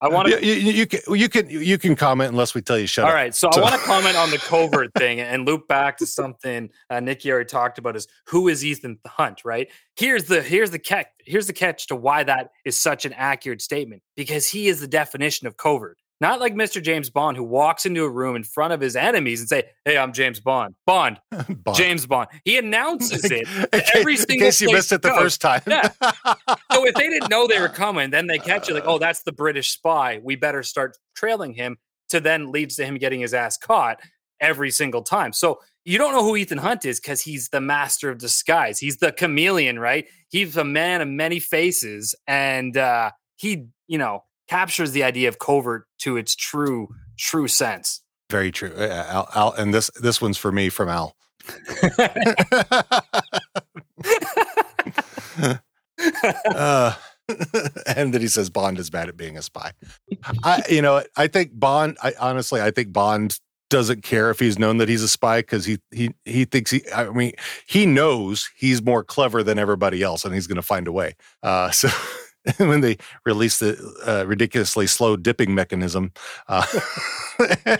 [0.00, 0.44] I want to.
[0.44, 3.10] You, you, you, can you can you can comment unless we tell you shut All
[3.10, 3.16] up.
[3.16, 3.60] All right, so, so.
[3.60, 7.32] I want to comment on the covert thing and loop back to something uh, Nikki
[7.32, 9.42] already talked about: is who is Ethan Hunt?
[9.44, 13.12] Right here's the here's the catch here's the catch to why that is such an
[13.14, 15.98] accurate statement because he is the definition of covert.
[16.20, 16.82] Not like Mr.
[16.82, 19.96] James Bond, who walks into a room in front of his enemies and say, "Hey,
[19.96, 21.76] I'm James Bond." Bond, Bond.
[21.76, 22.28] James Bond.
[22.44, 23.46] He announces it
[23.94, 24.34] every single.
[24.34, 25.62] In case you missed it the first time.
[25.66, 25.90] yeah.
[26.72, 29.22] So if they didn't know they were coming, then they catch you like, "Oh, that's
[29.22, 30.20] the British spy.
[30.22, 31.78] We better start trailing him."
[32.10, 34.00] To then leads to him getting his ass caught
[34.40, 35.32] every single time.
[35.32, 38.78] So you don't know who Ethan Hunt is because he's the master of disguise.
[38.78, 40.06] He's the chameleon, right?
[40.28, 45.38] He's a man of many faces, and uh, he, you know, captures the idea of
[45.38, 48.02] covert to its true true sense.
[48.30, 51.14] Very true, Al, Al, and this this one's for me from Al.
[56.54, 56.94] uh,
[57.86, 59.72] and then he says Bond is bad at being a spy.
[60.44, 61.98] I, you know, I think Bond.
[62.02, 63.38] I honestly, I think Bond
[63.70, 66.82] doesn't care if he's known that he's a spy because he he he thinks he.
[66.94, 67.32] I mean,
[67.66, 71.14] he knows he's more clever than everybody else, and he's going to find a way.
[71.42, 71.88] Uh, so.
[72.58, 76.12] when they release the uh, ridiculously slow dipping mechanism,
[76.48, 76.66] uh,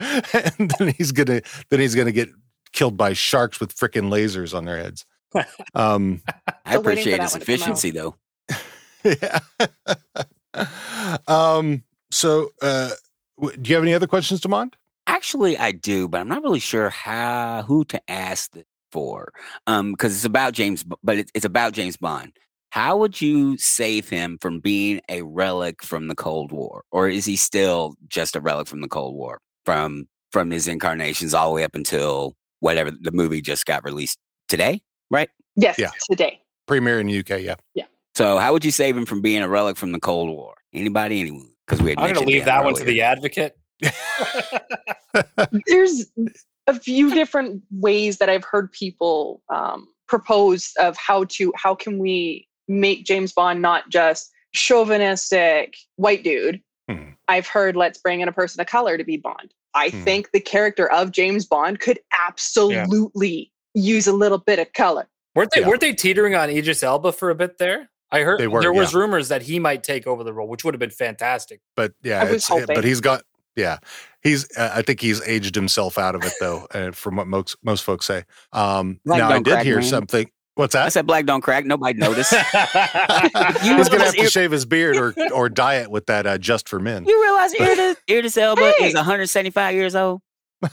[0.00, 1.40] and then he's gonna
[1.70, 2.28] then he's gonna get
[2.72, 5.04] killed by sharks with freaking lasers on their heads.
[5.74, 6.22] Um,
[6.64, 8.16] I appreciate his efficiency, though.
[9.04, 9.38] yeah.
[11.28, 11.84] um.
[12.10, 12.90] So, uh,
[13.40, 14.72] do you have any other questions, Demond?
[15.06, 19.32] Actually, I do, but I'm not really sure how who to ask this for.
[19.66, 22.32] Um, because it's about James, but it's, it's about James Bond.
[22.70, 27.24] How would you save him from being a relic from the Cold War, or is
[27.24, 31.54] he still just a relic from the Cold War from from his incarnations all the
[31.56, 34.80] way up until whatever the movie just got released today,
[35.10, 35.28] right?
[35.56, 35.90] Yes, yeah.
[36.08, 36.40] today.
[36.68, 37.56] Premiere in the UK, yeah.
[37.74, 37.86] Yeah.
[38.14, 40.54] So how would you save him from being a relic from the Cold War?
[40.72, 41.50] Anybody, anyone?
[41.66, 42.64] Because we I'm going to leave that earlier.
[42.66, 43.56] one to the advocate.
[45.66, 46.06] There's
[46.66, 51.98] a few different ways that I've heard people um, propose of how to how can
[51.98, 56.62] we make James Bond not just chauvinistic white dude.
[56.88, 57.10] Hmm.
[57.28, 59.52] I've heard let's bring in a person of color to be Bond.
[59.74, 60.02] I hmm.
[60.02, 63.82] think the character of James Bond could absolutely yeah.
[63.82, 65.08] use a little bit of color.
[65.34, 65.68] Weren't they yeah.
[65.68, 67.90] weren't they teetering on Idris Elba for a bit there?
[68.12, 68.98] I heard were, there was yeah.
[68.98, 71.60] rumors that he might take over the role, which would have been fantastic.
[71.76, 73.22] But yeah, but he's got
[73.56, 73.78] yeah,
[74.22, 74.46] he's.
[74.56, 77.84] Uh, I think he's aged himself out of it though, uh, from what most most
[77.84, 78.24] folks say.
[78.52, 79.84] Um, now I did hear man.
[79.84, 80.30] something.
[80.60, 80.84] What's that?
[80.84, 81.64] I said black don't crack.
[81.64, 82.34] Nobody noticed.
[83.62, 86.78] he's gonna have to shave his beard or or diet with that uh, just for
[86.78, 87.06] men.
[87.06, 88.88] You realize Idris, Idris Elba hey.
[88.88, 90.20] is 175 years old.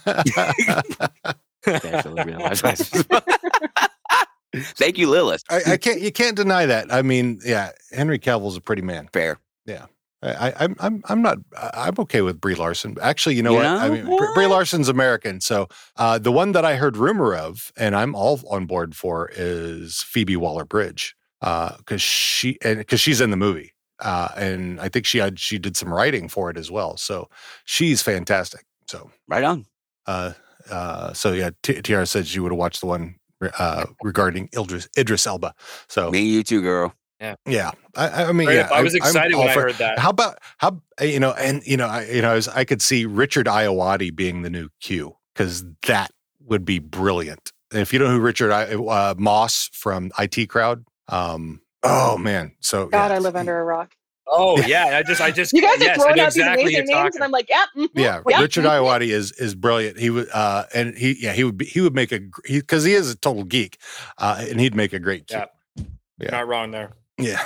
[4.76, 5.44] Thank you, Lilith.
[5.50, 6.02] I, I, can't.
[6.02, 6.92] You can't deny that.
[6.92, 9.08] I mean, yeah, Henry Cavill's a pretty man.
[9.14, 9.40] Fair.
[9.66, 9.86] Yeah.
[10.24, 12.98] I, I'm I'm I'm not I'm okay with Brie Larson.
[13.02, 13.66] Actually, you know what?
[13.66, 14.34] I mean, what?
[14.34, 15.42] Brie Larson's American.
[15.42, 19.30] So uh, the one that I heard rumor of, and I'm all on board for,
[19.36, 24.80] is Phoebe Waller Bridge, because uh, she and because she's in the movie, uh, and
[24.80, 26.98] I think she had she did some writing for it as well.
[26.98, 27.30] So
[27.66, 28.66] she's fantastic.
[28.88, 29.66] So right on.
[30.08, 30.34] Uh,
[30.72, 33.16] uh, so yeah, Tiara said she would have watched the one
[33.60, 35.54] uh, regarding Idris, Idris Elba.
[35.88, 36.94] So me, you too, girl.
[37.20, 37.72] Yeah, yeah.
[37.96, 39.98] I, I mean, yeah, I was excited when I heard that.
[39.98, 42.82] How about how you know, and you know, I, you know, I, was, I could
[42.82, 46.12] see Richard Ayoade being the new Q because that
[46.46, 47.52] would be brilliant.
[47.72, 52.86] And if you know who Richard uh, Moss from IT Crowd, um, oh man, so
[52.88, 53.16] God, yeah.
[53.16, 53.94] I live under a rock.
[54.30, 57.16] Oh yeah, I just I just you guys are throwing out exactly these amazing names,
[57.16, 58.22] and I'm like, yeah, mm-hmm, yeah.
[58.28, 58.42] Yep.
[58.42, 59.98] Richard Ayoade is is brilliant.
[59.98, 62.92] He would uh, and he yeah he would be, he would make a because he,
[62.92, 63.80] he, is a total geek,
[64.18, 65.40] uh, and he'd make a great Q.
[65.40, 65.84] Yeah.
[66.20, 66.92] yeah, not wrong there.
[67.18, 67.44] Yeah.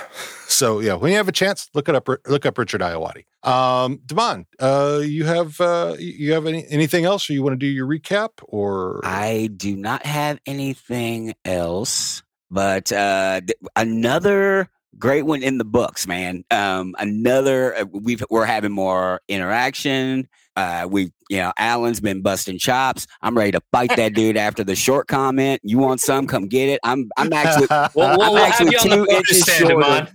[0.48, 2.08] So yeah, when you have a chance, look it up.
[2.28, 3.24] Look up Richard Ayoade.
[3.44, 7.58] Um, Devon, uh, you have uh, you have any anything else, or you want to
[7.58, 8.30] do your recap?
[8.44, 15.66] Or I do not have anything else, but uh, th- another great one in the
[15.66, 16.44] books, man.
[16.52, 20.28] Um, another uh, we've we're having more interaction.
[20.56, 23.08] Uh, we, you know, Alan's been busting chops.
[23.22, 25.62] I'm ready to fight that dude after the short comment.
[25.64, 26.28] You want some?
[26.28, 26.80] Come get it.
[26.84, 30.08] I'm, I'm actually, well, I'm actually two inches shorter.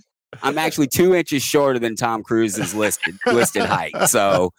[0.42, 3.94] I'm actually two inches shorter than Tom Cruise's listed listed height.
[4.08, 4.52] So,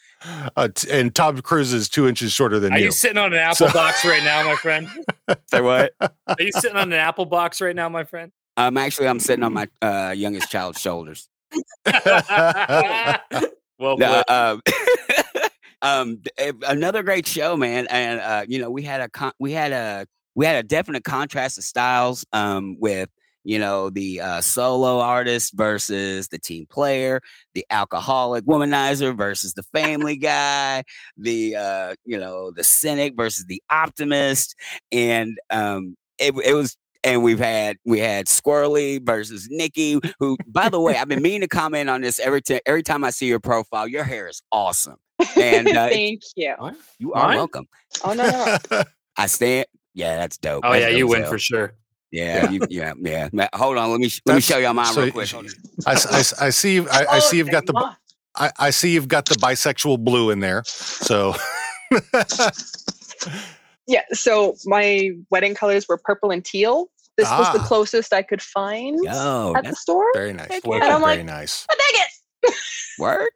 [0.56, 2.86] uh, t- and Tom Cruise is two inches shorter than Are you.
[2.86, 4.88] you sitting on an apple so- box right now, my friend?
[5.52, 5.94] Say what?
[6.02, 6.10] Are
[6.40, 8.32] you sitting on an apple box right now, my friend?
[8.56, 11.30] I'm actually I'm sitting on my uh, youngest child's shoulders.
[11.86, 13.04] well,
[13.80, 14.58] no, uh,
[15.82, 17.88] um, eh, another great show, man.
[17.90, 21.04] And uh, you know, we had a con- we had a we had a definite
[21.04, 23.10] contrast of styles um, with
[23.44, 27.22] you know the uh, solo artist versus the team player,
[27.54, 30.84] the alcoholic womanizer versus the family guy,
[31.18, 34.56] the uh, you know the cynic versus the optimist,
[34.92, 40.70] and um, it, it was and we've had we had Squirrely versus Nikki, who, by
[40.70, 43.28] the way, I've been meaning to comment on this every time every time I see
[43.28, 43.88] your profile.
[43.88, 44.98] Your hair is awesome.
[45.36, 46.56] And uh, thank you.
[47.00, 47.38] You are Mine?
[47.38, 47.68] welcome.
[48.04, 48.84] Oh no, no.
[49.18, 49.66] I stand.
[49.94, 50.64] Yeah, that's dope.
[50.66, 51.74] Oh that's yeah, dope you win for sure.
[52.12, 52.94] Yeah, yeah, you, yeah,
[53.34, 53.48] yeah.
[53.54, 55.34] Hold on, let me let me show y'all mine so real quick.
[55.86, 56.80] I, I, I see.
[56.80, 57.96] I, I see you've got the.
[58.36, 60.64] I, I see you've got the bisexual blue in there.
[60.66, 61.36] So.
[63.88, 64.04] yeah.
[64.14, 66.90] So my wedding colors were purple and teal.
[67.18, 67.40] This ah.
[67.40, 67.68] was the ah.
[67.68, 70.06] closest I could find Yo, at the store.
[70.14, 70.48] Very nice.
[70.50, 71.66] And I'm very like, nice.
[71.70, 72.54] I dig it.
[73.00, 73.28] Word.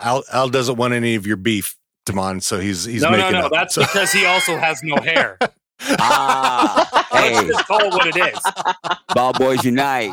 [0.00, 3.40] Al, Al doesn't want any of your beef, Demond, so he's he's no, making no,
[3.40, 3.46] no.
[3.46, 3.82] Up, That's so.
[3.82, 5.38] because he also has no hair.
[5.98, 8.40] Ah, hey, Just call it what it is.
[9.14, 10.10] Bald Boys Unite.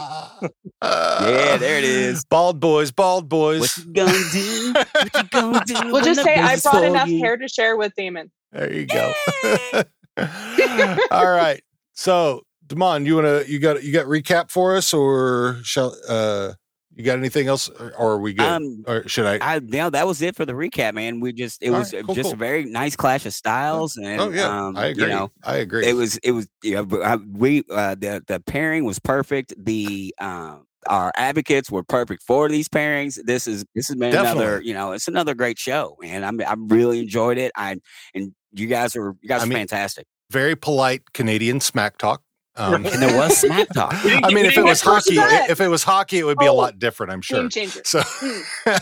[0.81, 2.25] Yeah, there it is.
[2.25, 3.61] Bald boys, bald boys.
[3.61, 4.73] What you gonna do?
[4.73, 5.91] What you gonna do?
[5.91, 7.19] We'll just say I brought enough you?
[7.19, 8.29] hair to share with Damon.
[8.51, 9.13] There you go.
[11.11, 11.61] All right.
[11.93, 16.53] So, Damon, you wanna you got you got recap for us, or shall uh
[16.95, 18.45] you got anything else, or, or are we good?
[18.45, 19.37] Um, or should I?
[19.55, 21.19] I yeah, that was it for the recap, man.
[21.19, 22.33] We just it All was right, cool, just cool.
[22.33, 25.03] a very nice clash of styles, and oh yeah, um, I agree.
[25.03, 25.87] You know, I agree.
[25.87, 29.53] it was it was yeah, but I, we uh, the the pairing was perfect.
[29.57, 33.19] The um our advocates were perfect for these pairings.
[33.23, 36.55] This is this has been another you know it's another great show, and I'm I
[36.57, 37.51] really enjoyed it.
[37.55, 37.77] I
[38.13, 40.05] and you guys are you guys I are mean, fantastic.
[40.29, 42.21] Very polite Canadian smack talk.
[42.55, 43.93] Um, And there was smack talk.
[44.05, 45.49] I mean, if it was hockey, that.
[45.49, 46.55] if it was hockey, it would be a Oh.
[46.55, 47.11] lot different.
[47.11, 47.39] I'm sure.
[47.41, 47.81] Game changer.
[47.83, 48.01] So,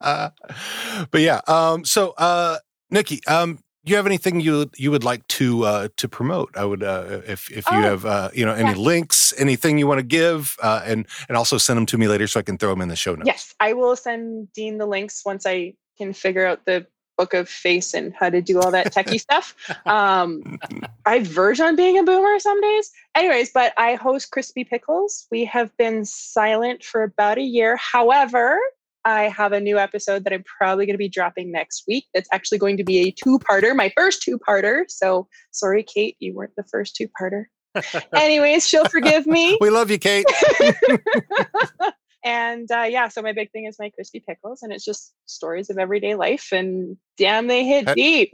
[0.00, 1.40] but yeah.
[1.46, 2.58] Um, so, uh,
[2.90, 6.56] Nikki, um, do you have anything you you would like to uh, to promote?
[6.56, 8.76] I would uh, if if you Oh, have uh, you know any yeah.
[8.76, 12.26] links, anything you want to give, uh, and and also send them to me later
[12.28, 13.26] so I can throw them in the show notes.
[13.26, 17.48] Yes, I will send Dean the links once I can figure out the book of
[17.48, 19.54] face and how to do all that techie stuff.
[19.86, 20.58] Um,
[21.06, 22.90] I verge on being a boomer some days.
[23.14, 25.26] Anyways, but I host Crispy Pickles.
[25.30, 27.76] We have been silent for about a year.
[27.76, 28.58] However,
[29.04, 32.06] I have a new episode that I'm probably going to be dropping next week.
[32.14, 34.84] That's actually going to be a two-parter, my first two-parter.
[34.88, 37.44] So sorry, Kate, you weren't the first two-parter.
[38.14, 39.58] Anyways, she'll forgive me.
[39.60, 40.26] We love you, Kate.
[42.24, 45.70] and uh, yeah, so my big thing is my crispy pickles, and it's just stories
[45.70, 48.30] of everyday life, and damn, they hit Uh, deep.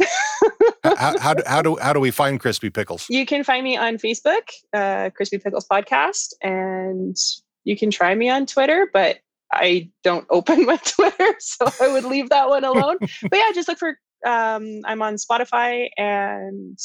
[0.85, 3.07] how, how do how do how do we find crispy pickles?
[3.09, 7.17] you can find me on Facebook, uh, Crispy Pickles Podcast, and
[7.65, 9.19] you can try me on Twitter, but
[9.53, 12.97] I don't open my Twitter, so I would leave that one alone.
[13.01, 13.99] but yeah, just look for.
[14.27, 16.77] Um, I'm on Spotify and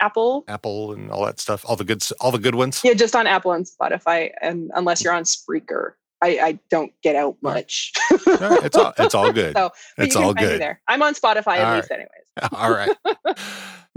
[0.00, 0.44] Apple.
[0.48, 2.80] Apple and all that stuff, all the good all the good ones.
[2.84, 7.16] Yeah, just on Apple and Spotify, and unless you're on Spreaker, I, I don't get
[7.16, 7.92] out much.
[8.26, 9.56] No, it's all it's all good.
[9.56, 10.60] So, but it's you can all find me good.
[10.60, 10.80] there.
[10.88, 12.10] I'm on Spotify at All least, anyways.
[12.52, 12.90] All right,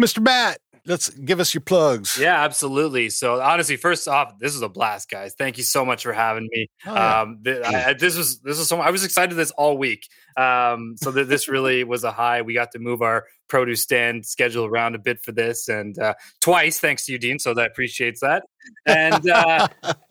[0.01, 0.21] Mr.
[0.21, 2.17] Matt, let's give us your plugs.
[2.17, 3.10] Yeah, absolutely.
[3.10, 5.36] So honestly, first off, this is a blast, guys.
[5.38, 6.69] Thank you so much for having me.
[6.86, 7.21] Oh, yeah.
[7.21, 8.79] Um, th- I, I- this was this was so.
[8.79, 10.08] I was excited this all week.
[10.38, 12.41] Um, so th- this really was a high.
[12.43, 16.13] We got to move our produce stand schedule around a bit for this, and uh,
[16.39, 17.39] twice thanks to you, Dean.
[17.39, 18.43] So that appreciates that.
[18.86, 19.67] And uh,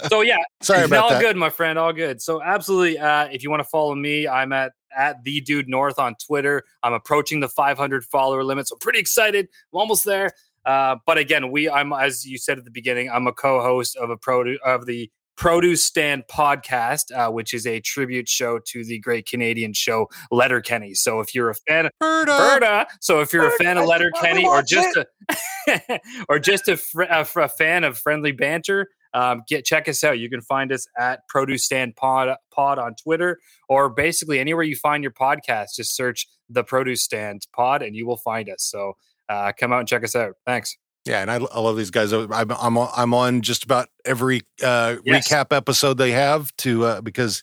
[0.08, 1.20] so yeah, Sorry about all that.
[1.20, 1.78] good, my friend.
[1.78, 2.20] All good.
[2.22, 5.98] So absolutely, uh, if you want to follow me, I'm at at the dude north
[5.98, 6.64] on Twitter.
[6.82, 9.48] I'm approaching the 500 follower limit, so pretty excited.
[9.72, 10.32] I'm almost there.
[10.64, 14.10] Uh, but again, we I'm as you said at the beginning, I'm a co-host of
[14.10, 18.98] a pro of the Produce Stand podcast, uh, which is a tribute show to the
[18.98, 20.94] great Canadian show Letterkenny.
[20.94, 22.88] So if you're a fan of Berta.
[23.00, 27.24] So if you're a fan of Letterkenny or just a or just a, fr- a,
[27.24, 30.18] fr- a fan of friendly banter, um, get check us out.
[30.18, 34.74] You can find us at Produce Stand Pod Pod on Twitter or basically anywhere you
[34.74, 35.76] find your podcast.
[35.76, 38.64] Just search the Produce Stand Pod and you will find us.
[38.64, 38.94] So
[39.28, 40.34] uh, come out and check us out.
[40.44, 40.76] Thanks.
[41.04, 42.12] Yeah, and I, I love these guys.
[42.12, 45.28] I'm I'm on, I'm on just about every uh, Yes.
[45.28, 47.42] recap episode they have to uh, because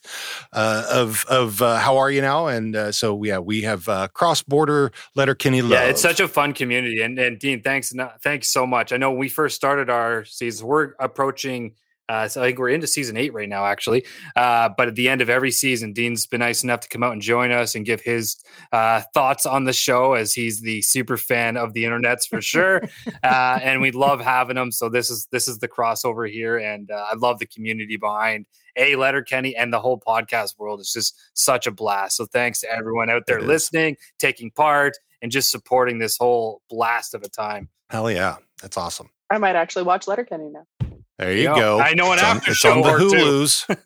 [0.52, 4.06] uh, of of uh, how are you now, and uh, so yeah, we have uh,
[4.08, 5.72] cross border Letterkenny love.
[5.72, 7.92] Yeah, it's such a fun community, and and Dean, thanks,
[8.22, 8.92] thanks so much.
[8.92, 10.66] I know we first started our season.
[10.66, 11.74] We're approaching.
[12.08, 14.04] Uh, so I think we're into season eight right now, actually.
[14.36, 17.12] Uh, but at the end of every season, Dean's been nice enough to come out
[17.12, 18.36] and join us and give his
[18.72, 22.82] uh, thoughts on the show, as he's the super fan of the internets for sure.
[23.24, 24.70] uh, and we love having him.
[24.70, 28.46] So this is this is the crossover here, and uh, I love the community behind
[28.76, 30.80] a Letterkenny and the whole podcast world.
[30.80, 32.16] It's just such a blast.
[32.16, 37.14] So thanks to everyone out there listening, taking part, and just supporting this whole blast
[37.14, 37.68] of a time.
[37.90, 39.10] hell yeah, that's awesome.
[39.30, 40.66] I might actually watch Letterkenny now.
[41.18, 41.80] There you Yeah, go.
[41.80, 42.98] I know an It's on- after it's on the or.
[42.98, 43.66] Hulu's.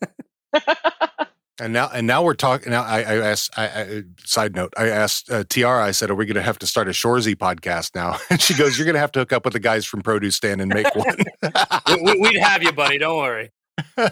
[1.62, 2.70] And now, and now we're talking.
[2.72, 3.50] Now, I, I asked.
[3.54, 5.84] I, I, side note: I asked uh, Tiara.
[5.84, 8.54] I said, "Are we going to have to start a Shoresy podcast now?" And she
[8.54, 10.72] goes, "You're going to have to hook up with the guys from Produce Stand and
[10.72, 11.16] make one."
[11.86, 12.96] We- we- We'd have you, buddy.
[12.96, 13.50] Don't worry.
[13.98, 14.08] All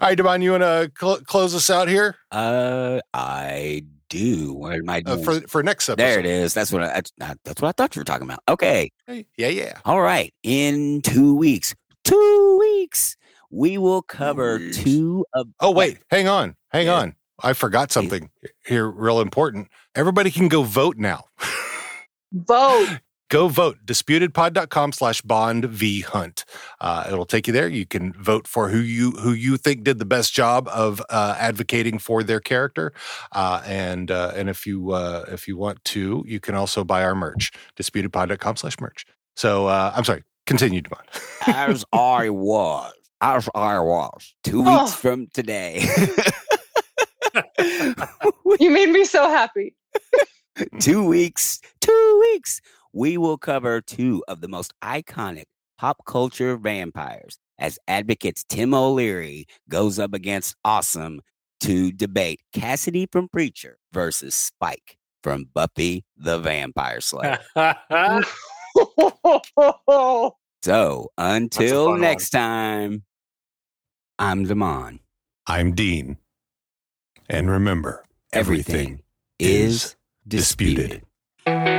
[0.00, 4.52] right, Devon, you want to cl- close us out here Uh, I do.
[4.54, 5.24] What am I uh, doing?
[5.24, 5.98] for for next episode?
[5.98, 6.54] there it is.
[6.54, 8.40] That's what I, that's, uh, that's what I thought you were talking about.
[8.48, 8.90] Okay.
[9.08, 9.78] Yeah, yeah.
[9.84, 10.32] All right.
[10.42, 13.16] In two weeks, two weeks,
[13.50, 14.78] we will cover weeks.
[14.78, 15.48] two of.
[15.60, 16.94] Oh wait, hang on, hang Yeah.
[16.94, 17.14] on.
[17.42, 18.30] I forgot something
[18.66, 19.68] here, real important.
[19.94, 21.24] Everybody can go vote now.
[22.32, 22.98] Vote.
[23.28, 23.78] Go vote.
[23.84, 26.44] Disputedpod.com slash bond v hunt.
[26.80, 27.68] Uh, it'll take you there.
[27.68, 31.36] You can vote for who you who you think did the best job of uh,
[31.38, 32.92] advocating for their character.
[33.32, 37.02] Uh, and uh, and if you uh, if you want to you can also buy
[37.02, 37.52] our merch.
[37.76, 39.04] Disputedpod.com slash merch.
[39.36, 40.24] So uh, i'm sorry.
[40.46, 41.04] Continue Devon.
[41.46, 42.92] as i was.
[43.20, 44.34] As i was.
[44.44, 44.82] Two oh.
[44.82, 45.86] weeks from today.
[48.60, 49.74] You made me so happy.
[50.80, 51.60] Two weeks.
[51.80, 52.60] Two weeks
[52.92, 55.44] we will cover two of the most iconic
[55.78, 61.20] pop culture vampires as advocates Tim O'Leary goes up against Awesome
[61.60, 67.38] to debate Cassidy from Preacher versus Spike from Buffy the Vampire Slayer.
[70.62, 72.40] so until next one.
[72.40, 73.04] time,
[74.18, 75.00] I'm Damon.
[75.46, 76.18] I'm Dean.
[77.28, 79.02] And remember, everything, everything
[79.38, 81.02] is disputed.
[81.44, 81.77] disputed.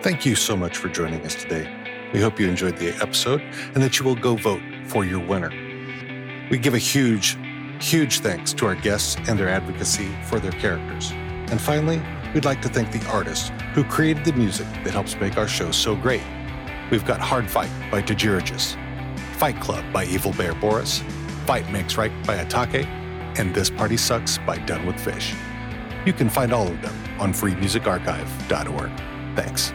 [0.00, 1.68] Thank you so much for joining us today.
[2.12, 3.40] We hope you enjoyed the episode
[3.74, 5.50] and that you will go vote for your winner.
[6.50, 7.36] We give a huge,
[7.80, 11.10] huge thanks to our guests and their advocacy for their characters.
[11.50, 12.00] And finally,
[12.32, 15.72] we'd like to thank the artists who created the music that helps make our show
[15.72, 16.22] so great.
[16.92, 18.76] We've got Hard Fight by Tajirigis,
[19.34, 21.02] Fight Club by Evil Bear Boris,
[21.44, 22.86] Fight Makes Right by Atake,
[23.36, 25.34] and This Party Sucks by Done with Fish.
[26.06, 28.92] You can find all of them on freemusicarchive.org.
[29.36, 29.72] Thanks.